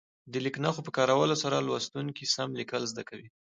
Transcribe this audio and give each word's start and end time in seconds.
د 0.31 0.33
لیک 0.43 0.55
نښو 0.63 0.81
په 0.85 0.91
کارولو 0.97 1.35
سره 1.43 1.65
لوستونکي 1.67 2.25
سم 2.35 2.49
لیکل 2.59 2.83
زده 2.91 3.03
کوي. 3.09 3.27